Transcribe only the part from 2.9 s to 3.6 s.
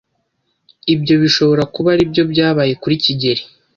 kigeli.